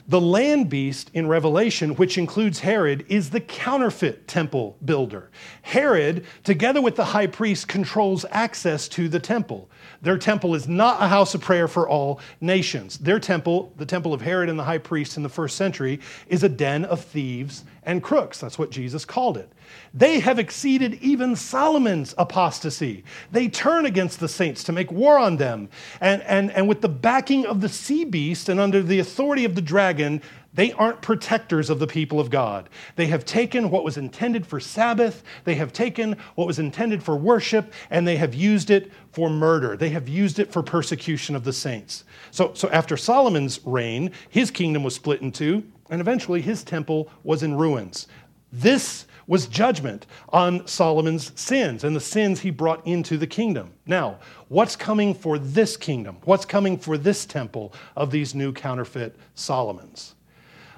[0.09, 5.31] The land beast in Revelation, which includes Herod, is the counterfeit temple builder.
[5.62, 9.69] Herod, together with the high priest, controls access to the temple.
[10.03, 12.99] Their temple is not a house of prayer for all nations.
[12.99, 16.45] Their temple, the temple of Herod and the high priest in the first century, is
[16.45, 18.38] a den of thieves and crooks.
[18.40, 19.51] That's what Jesus called it.
[19.94, 23.05] They have exceeded even Solomon's apostasy.
[23.31, 25.70] They turn against the saints to make war on them.
[26.01, 29.55] And, and, and with the backing of the sea beast and under the authority of
[29.55, 30.20] the dragon,
[30.53, 32.68] they aren't protectors of the people of God.
[32.96, 37.14] They have taken what was intended for Sabbath, they have taken what was intended for
[37.14, 39.77] worship, and they have used it for murder.
[39.77, 42.05] They have used it for persecution of the saints.
[42.31, 47.11] So, so after Solomon's reign, his kingdom was split in two, and eventually his temple
[47.25, 48.07] was in ruins.
[48.53, 53.72] This was judgment on Solomon's sins and the sins he brought into the kingdom.
[53.87, 54.18] Now,
[54.49, 56.18] what's coming for this kingdom?
[56.25, 60.14] What's coming for this temple of these new counterfeit Solomons?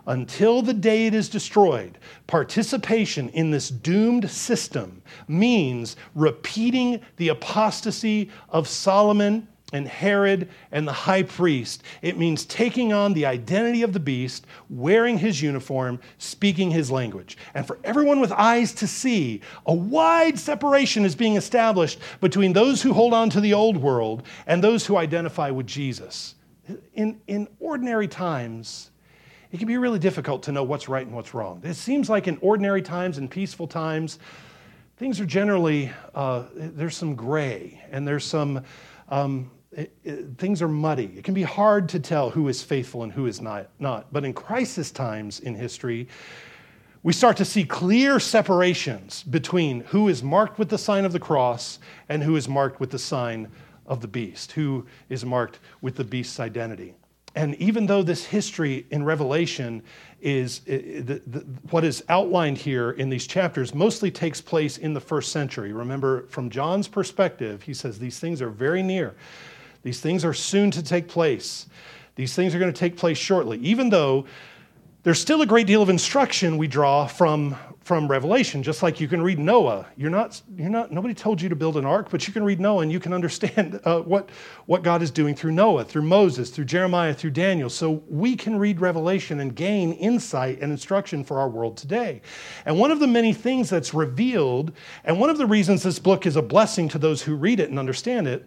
[0.07, 8.31] Until the day it is destroyed, participation in this doomed system means repeating the apostasy
[8.49, 11.83] of Solomon and Herod and the high priest.
[12.01, 17.37] It means taking on the identity of the beast, wearing his uniform, speaking his language.
[17.55, 22.81] And for everyone with eyes to see, a wide separation is being established between those
[22.81, 26.35] who hold on to the old world and those who identify with Jesus.
[26.95, 28.91] In, in ordinary times,
[29.53, 31.61] it can be really difficult to know what's right and what's wrong.
[31.63, 34.19] It seems like in ordinary times and peaceful times,
[34.97, 38.65] things are generally, uh, there's some gray and there's some.
[39.11, 41.13] Um, it, it, things are muddy.
[41.17, 44.13] It can be hard to tell who is faithful and who is not, not.
[44.13, 46.09] But in crisis times in history,
[47.03, 51.21] we start to see clear separations between who is marked with the sign of the
[51.21, 51.79] cross
[52.09, 53.49] and who is marked with the sign
[53.87, 56.95] of the beast, who is marked with the beast's identity.
[57.39, 59.83] and even though this history in Revelation
[60.21, 65.01] is the, the, what is outlined here in these chapters mostly takes place in the
[65.01, 65.73] first century.
[65.73, 69.15] Remember, from John's perspective, he says these things are very near.
[69.83, 71.67] These things are soon to take place.
[72.17, 74.27] These things are going to take place shortly, even though
[75.05, 77.57] there's still a great deal of instruction we draw from
[77.88, 79.87] from Revelation, just like you can read Noah.
[79.97, 82.61] You're not, you're not, nobody told you to build an ark, but you can read
[82.61, 84.29] Noah and you can understand uh, what,
[84.67, 87.71] what God is doing through Noah, through Moses, through Jeremiah, through Daniel.
[87.71, 92.21] So we can read Revelation and gain insight and instruction for our world today.
[92.67, 94.73] And one of the many things that's revealed,
[95.05, 97.71] and one of the reasons this book is a blessing to those who read it
[97.71, 98.47] and understand it,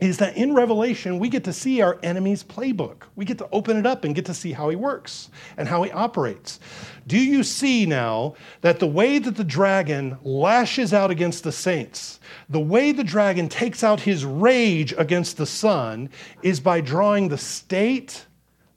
[0.00, 3.04] is that in Revelation, we get to see our enemy's playbook.
[3.14, 5.82] We get to open it up and get to see how he works and how
[5.82, 6.60] he operates.
[7.06, 12.20] Do you see now that the way that the dragon lashes out against the saints,
[12.50, 16.10] the way the dragon takes out his rage against the son,
[16.42, 18.26] is by drawing the state,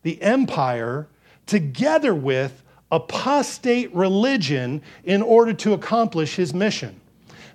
[0.04, 1.08] the empire,
[1.46, 6.99] together with apostate religion in order to accomplish his mission?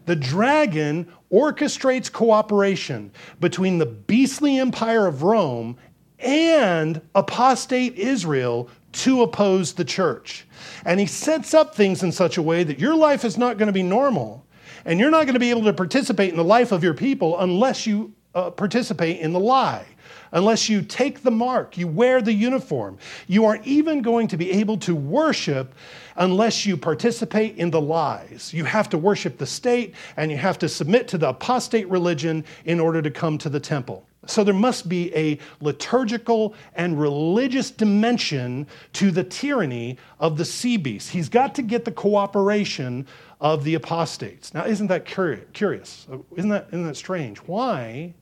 [0.07, 5.77] The dragon orchestrates cooperation between the beastly empire of Rome
[6.19, 10.47] and apostate Israel to oppose the church.
[10.85, 13.67] And he sets up things in such a way that your life is not going
[13.67, 14.47] to be normal.
[14.85, 17.41] And you're not going to be able to participate in the life of your people
[17.41, 19.87] unless you uh, participate in the lie
[20.35, 22.99] unless you take the mark, you wear the uniform.
[23.27, 25.75] You aren't even going to be able to worship
[26.17, 28.53] unless you participate in the lies.
[28.53, 32.45] You have to worship the state and you have to submit to the apostate religion
[32.67, 34.07] in order to come to the temple.
[34.27, 40.79] So there must be a liturgical and religious dimension to the tyranny of the sea
[40.79, 41.11] beast.
[41.11, 43.07] He's got to get the cooperation
[43.41, 44.55] of the apostates.
[44.55, 46.07] Now, isn't that curious?
[46.37, 47.39] Isn't that, isn't that strange?
[47.39, 48.15] Why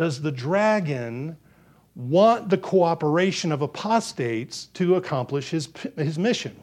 [0.00, 1.36] does the dragon
[1.94, 6.56] want the cooperation of apostates to accomplish his, his mission?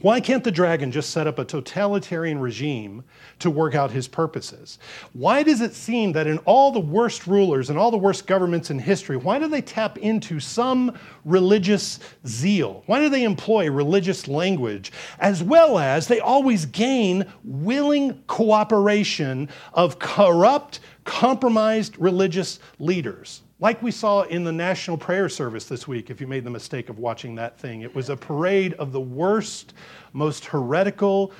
[0.00, 3.04] Why can't the dragon just set up a totalitarian regime
[3.40, 4.78] to work out his purposes?
[5.12, 8.70] Why does it seem that in all the worst rulers and all the worst governments
[8.70, 12.84] in history, why do they tap into some religious zeal?
[12.86, 14.92] Why do they employ religious language?
[15.18, 23.42] As well as they always gain willing cooperation of corrupt, compromised religious leaders.
[23.58, 26.90] Like we saw in the National Prayer Service this week, if you made the mistake
[26.90, 29.72] of watching that thing, it was a parade of the worst,
[30.12, 31.32] most heretical,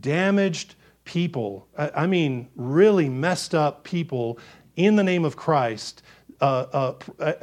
[0.00, 1.68] damaged people.
[1.76, 4.38] I mean, really messed up people
[4.74, 6.02] in the name of Christ,
[6.40, 7.34] uh, uh,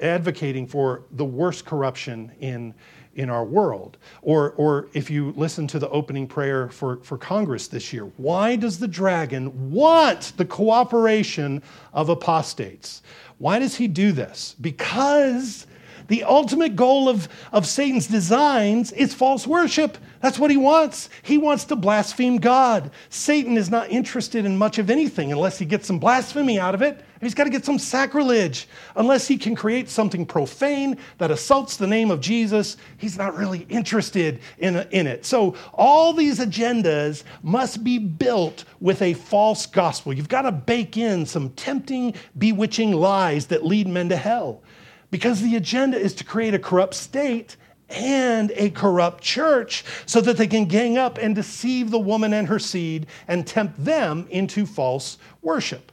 [0.00, 2.74] advocating for the worst corruption in,
[3.16, 3.96] in our world.
[4.22, 8.56] Or, or if you listen to the opening prayer for, for Congress this year, why
[8.56, 13.02] does the dragon want the cooperation of apostates?
[13.38, 14.54] Why does he do this?
[14.60, 15.66] Because
[16.08, 19.98] the ultimate goal of, of Satan's designs is false worship.
[20.20, 21.08] That's what he wants.
[21.22, 22.90] He wants to blaspheme God.
[23.10, 26.82] Satan is not interested in much of anything unless he gets some blasphemy out of
[26.82, 27.04] it.
[27.20, 28.68] He's got to get some sacrilege.
[28.94, 33.66] Unless he can create something profane that assaults the name of Jesus, he's not really
[33.68, 35.24] interested in, in it.
[35.24, 40.12] So, all these agendas must be built with a false gospel.
[40.12, 44.62] You've got to bake in some tempting, bewitching lies that lead men to hell.
[45.10, 47.56] Because the agenda is to create a corrupt state
[47.88, 52.48] and a corrupt church so that they can gang up and deceive the woman and
[52.48, 55.92] her seed and tempt them into false worship.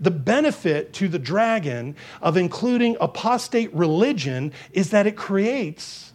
[0.00, 6.12] The benefit to the dragon of including apostate religion is that it creates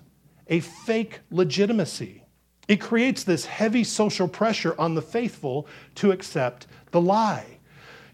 [0.47, 2.23] a fake legitimacy.
[2.67, 7.57] It creates this heavy social pressure on the faithful to accept the lie.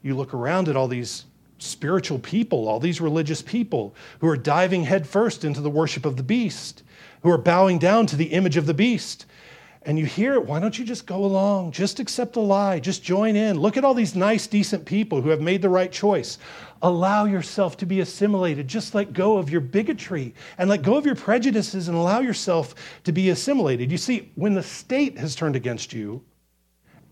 [0.02, 1.26] You look around at all these
[1.66, 6.24] spiritual people, all these religious people who are diving headfirst into the worship of the
[6.24, 6.84] beast
[7.26, 9.26] who are bowing down to the image of the beast.
[9.82, 11.72] And you hear it, why don't you just go along?
[11.72, 12.80] Just accept the lie.
[12.80, 13.60] Just join in.
[13.60, 16.38] Look at all these nice, decent people who have made the right choice.
[16.84, 18.68] Allow yourself to be assimilated.
[18.68, 22.76] Just let go of your bigotry and let go of your prejudices and allow yourself
[23.06, 23.92] to be assimilated.
[23.92, 26.24] You see, when the state has turned against you,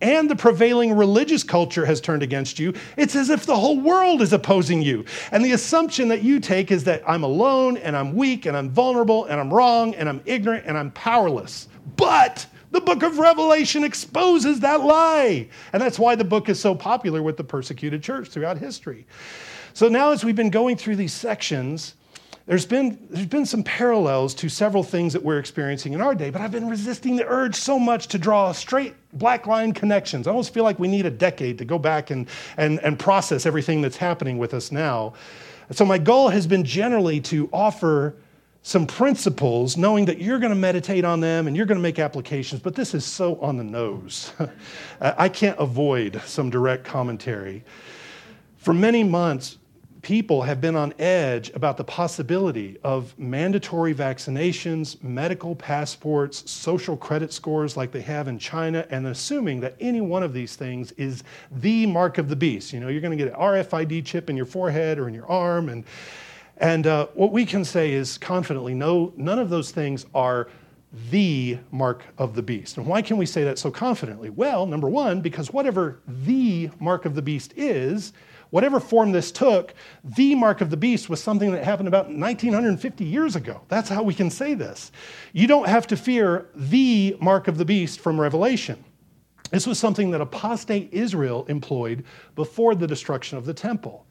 [0.04, 4.22] and the prevailing religious culture has turned against you, it's as if the whole world
[4.22, 5.06] is opposing you.
[5.32, 8.70] And the assumption that you take is that I'm alone and I'm weak and I'm
[8.70, 11.70] vulnerable and I'm wrong and I'm ignorant and I'm powerless.
[11.96, 15.48] But the book of Revelation exposes that lie.
[15.72, 19.08] And that's why the book is so popular with the persecuted church throughout history.
[19.74, 21.96] So now, as we've been going through these sections,
[22.46, 26.30] there's been, there's been some parallels to several things that we're experiencing in our day,
[26.30, 30.28] but I've been resisting the urge so much to draw straight black line connections.
[30.28, 32.28] I almost feel like we need a decade to go back and,
[32.58, 35.14] and, and process everything that's happening with us now.
[35.72, 38.16] So, my goal has been generally to offer
[38.64, 42.00] some principles, knowing that you're going to meditate on them and you're going to make
[42.00, 44.32] applications, but this is so on the nose.
[45.02, 47.64] I can't avoid some direct commentary.
[48.58, 49.58] For many months,
[50.04, 57.32] people have been on edge about the possibility of mandatory vaccinations, medical passports, social credit
[57.32, 61.24] scores like they have in China, and assuming that any one of these things is
[61.54, 62.74] the mark of the beast.
[62.74, 65.30] You know, you're going to get an RFID chip in your forehead or in your
[65.32, 65.86] arm, and
[66.58, 70.50] and uh, what we can say is confidently, no, none of those things are
[71.10, 72.78] the mark of the beast.
[72.78, 74.30] And why can we say that so confidently?
[74.30, 78.14] Well, number one, because whatever the mark of the beast is,
[78.54, 79.74] whatever form this took,
[80.04, 83.60] the mark of the beast was something that happened about 1950 years ago.
[83.68, 84.92] That's how we can say this.
[85.32, 88.84] You don't have to fear the mark of the beast from Revelation.
[89.50, 92.04] This was something that apostate Israel employed
[92.36, 94.06] before the destruction of the temple.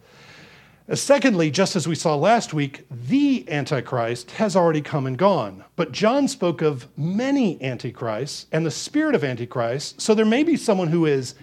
[0.88, 5.62] Uh, secondly, just as we saw last week, the Antichrist has already come and gone.
[5.76, 10.01] But John spoke of many Antichrists and the spirit of Antichrist.
[10.01, 11.36] So there may be someone who is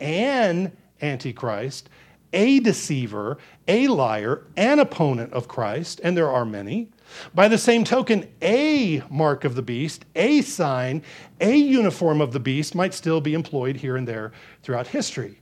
[0.00, 1.88] an Antichrist,
[2.32, 6.90] a deceiver, a liar, an opponent of Christ, and there are many.
[7.34, 11.02] By the same token, a mark of the beast, a sign,
[11.40, 15.40] a uniform of the beast might still be employed here and there throughout history.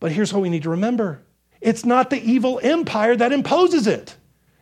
[0.00, 1.22] But here's what we need to remember
[1.60, 4.16] it's not the evil empire that imposes it.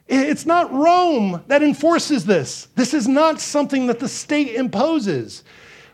[0.06, 2.68] It's not Rome that enforces this.
[2.76, 5.42] This is not something that the state imposes.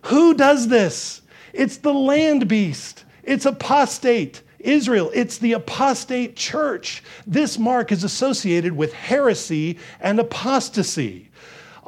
[0.03, 1.23] Who does this?
[1.53, 3.05] It's the land beast.
[3.23, 5.11] It's apostate Israel.
[5.15, 7.03] It's the apostate church.
[7.27, 11.29] This mark is associated with heresy and apostasy.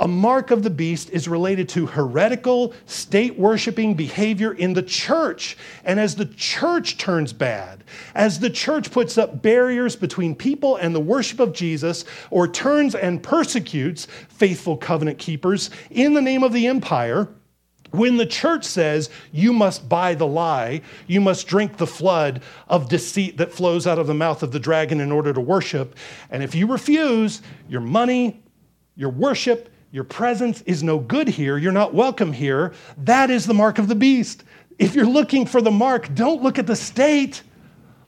[0.00, 5.58] A mark of the beast is related to heretical, state worshiping behavior in the church.
[5.84, 10.94] And as the church turns bad, as the church puts up barriers between people and
[10.94, 16.54] the worship of Jesus, or turns and persecutes faithful covenant keepers in the name of
[16.54, 17.28] the empire,
[17.92, 22.88] when the church says you must buy the lie, you must drink the flood of
[22.88, 25.96] deceit that flows out of the mouth of the dragon in order to worship,
[26.30, 28.42] and if you refuse, your money,
[28.96, 31.58] your worship, your presence is no good here.
[31.58, 32.72] You're not welcome here.
[32.98, 34.44] That is the mark of the beast.
[34.78, 37.42] If you're looking for the mark, don't look at the state.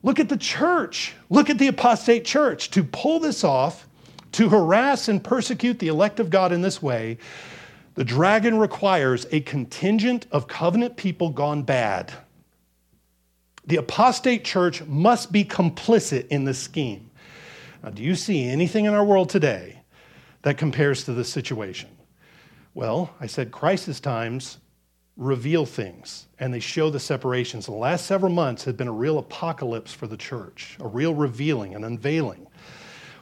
[0.04, 1.14] Look at the church.
[1.28, 2.70] Look at the apostate church.
[2.70, 3.88] To pull this off,
[4.32, 7.18] to harass and persecute the elect of God in this way,
[7.94, 12.12] the dragon requires a contingent of covenant people gone bad.
[13.66, 17.10] The apostate church must be complicit in this scheme.
[17.82, 19.82] Now, do you see anything in our world today
[20.42, 21.90] that compares to this situation?
[22.74, 24.58] Well, I said crisis times
[25.16, 27.66] reveal things and they show the separations.
[27.66, 31.74] The last several months have been a real apocalypse for the church, a real revealing,
[31.74, 32.46] an unveiling.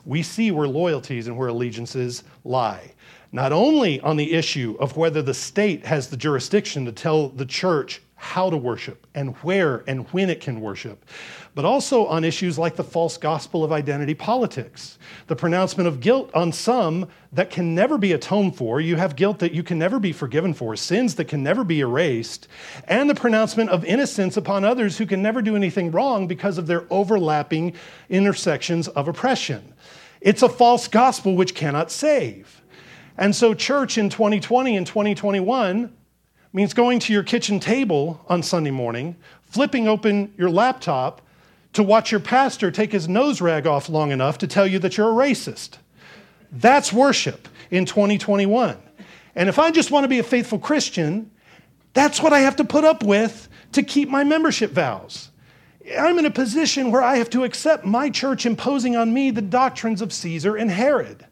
[0.05, 2.93] We see where loyalties and where allegiances lie.
[3.33, 7.47] Not only on the issue of whether the state has the jurisdiction to tell the
[7.47, 11.07] church how to worship and where and when it can worship,
[11.55, 16.31] but also on issues like the false gospel of identity politics, the pronouncement of guilt
[16.35, 18.81] on some that can never be atoned for.
[18.81, 21.81] You have guilt that you can never be forgiven for, sins that can never be
[21.81, 22.47] erased,
[22.89, 26.67] and the pronouncement of innocence upon others who can never do anything wrong because of
[26.67, 27.75] their overlapping
[28.11, 29.73] intersections of oppression.
[30.21, 32.60] It's a false gospel which cannot save.
[33.21, 35.95] And so, church in 2020 and 2021
[36.55, 41.21] means going to your kitchen table on Sunday morning, flipping open your laptop
[41.75, 44.97] to watch your pastor take his nose rag off long enough to tell you that
[44.97, 45.77] you're a racist.
[46.51, 48.79] That's worship in 2021.
[49.37, 51.31] And if I just want to be a faithful Christian,
[51.93, 55.29] that's what I have to put up with to keep my membership vows.
[55.99, 59.43] I'm in a position where I have to accept my church imposing on me the
[59.43, 61.27] doctrines of Caesar and Herod,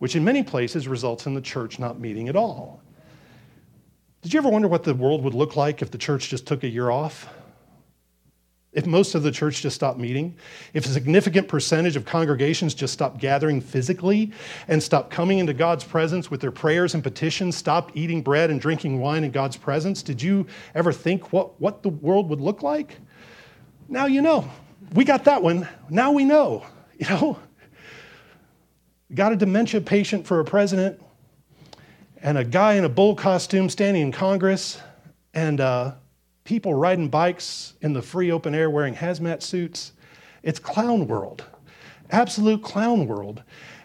[0.00, 2.82] which in many places results in the church not meeting at all.
[4.22, 6.64] Did you ever wonder what the world would look like if the church just took
[6.64, 7.28] a year off?
[8.72, 10.36] If most of the church just stopped meeting,
[10.72, 14.32] if a significant percentage of congregations just stopped gathering physically
[14.68, 18.60] and stopped coming into God's presence with their prayers and petitions, stopped eating bread and
[18.60, 22.62] drinking wine in God's presence, did you ever think what, what the world would look
[22.62, 22.96] like?
[23.88, 24.48] Now you know.
[24.94, 25.68] We got that one.
[25.90, 26.64] Now we know.
[26.98, 27.38] You know,
[29.14, 31.00] got a dementia patient for a president
[32.22, 34.80] and a guy in a bull costume standing in Congress
[35.34, 35.92] and uh,
[36.44, 39.92] people riding bikes in the free open air wearing hazmat suits.
[40.42, 41.44] It's clown world,
[42.10, 43.42] absolute clown world,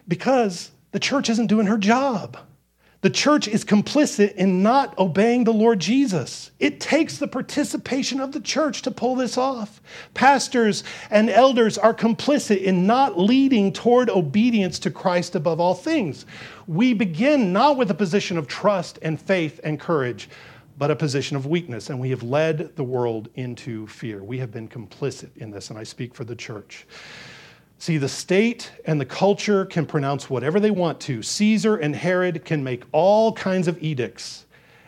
[0.08, 2.38] because the church isn't doing her job.
[3.06, 6.50] The church is complicit in not obeying the Lord Jesus.
[6.60, 9.80] It takes the participation of the church to pull this off.
[10.16, 16.26] Pastors and elders are complicit in not leading toward obedience to Christ above all things.
[16.66, 20.28] We begin not with a position of trust and faith and courage,
[20.80, 24.24] but a position of weakness, and we have led the world into fear.
[24.24, 26.88] We have been complicit in this, and I speak for the church.
[27.78, 31.22] See, the state and the culture can pronounce whatever they want to.
[31.22, 34.46] Caesar and Herod can make all kinds of edicts.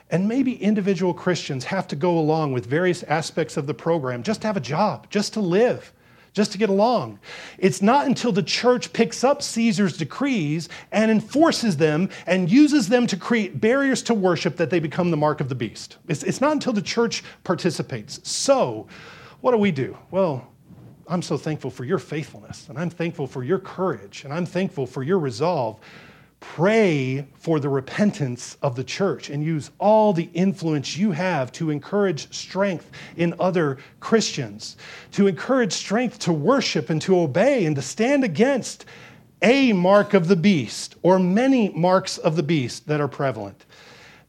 [0.10, 4.42] And maybe individual Christians have to go along with various aspects of the program just
[4.42, 5.92] to have a job, just to live,
[6.32, 7.20] just to get along.
[7.58, 13.06] It's not until the church picks up Caesar's decrees and enforces them and uses them
[13.08, 15.98] to create barriers to worship that they become the mark of the beast.
[16.08, 18.22] It's, it's not until the church participates.
[18.24, 18.88] So,
[19.42, 19.98] what do we do?
[20.10, 20.48] Well,
[21.10, 24.86] I'm so thankful for your faithfulness, and I'm thankful for your courage, and I'm thankful
[24.86, 25.80] for your resolve.
[26.40, 31.72] Pray for the repentance of the church and use all the influence you have to
[31.72, 34.78] encourage strength in other Christians,
[35.14, 38.86] to encourage strength to worship and to obey and to stand against
[39.42, 43.66] a mark of the beast or many marks of the beast that are prevalent.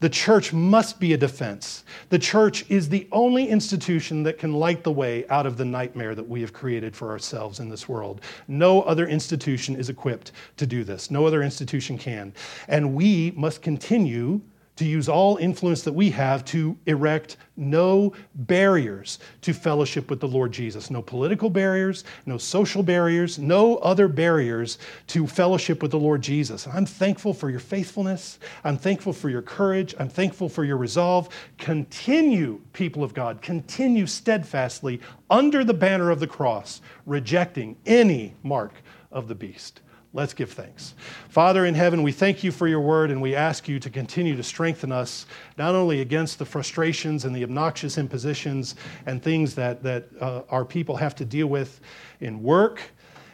[0.01, 1.83] The church must be a defense.
[2.11, 6.15] The church is the only institution that can light the way out of the nightmare
[6.15, 8.21] that we have created for ourselves in this world.
[8.47, 11.11] No other institution is equipped to do this.
[11.11, 12.33] No other institution can.
[12.69, 14.41] And we must continue
[14.79, 20.29] to use all influence that we have to erect no barriers to fellowship with the
[20.29, 20.89] Lord Jesus.
[20.89, 26.67] No political barriers, no social barriers, no other barriers to fellowship with the Lord Jesus.
[26.67, 28.39] And I'm thankful for your faithfulness.
[28.63, 29.97] I'm thankful for your courage.
[29.99, 31.29] I'm thankful for your resolve.
[31.59, 38.75] Continue, people of God, continue steadfastly under the banner of the cross, rejecting any mark
[39.11, 39.81] of the beast.
[40.15, 40.95] Let's give thanks.
[41.29, 44.35] Father in heaven, we thank you for your word and we ask you to continue
[44.37, 45.27] to strengthen us,
[45.59, 50.65] not only against the frustrations and the obnoxious impositions and things that, that uh, our
[50.65, 51.81] people have to deal with
[52.21, 52.81] in work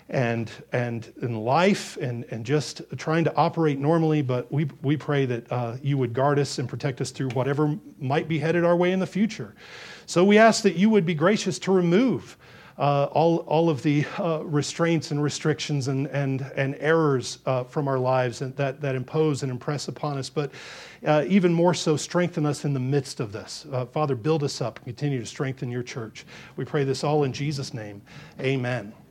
[0.08, 5.26] and, and in life and, and just trying to operate normally, but we, we pray
[5.26, 8.76] that uh, you would guard us and protect us through whatever might be headed our
[8.76, 9.54] way in the future.
[10.06, 12.36] So we ask that you would be gracious to remove
[12.78, 17.88] uh, all, all of the uh, restraints and restrictions and, and, and errors uh, from
[17.88, 20.50] our lives that, that impose and impress upon us, but
[21.06, 23.66] uh, even more so, strengthen us in the midst of this.
[23.70, 26.24] Uh, Father, build us up continue to strengthen your church.
[26.56, 28.00] We pray this all in Jesus' name.
[28.40, 28.94] Amen.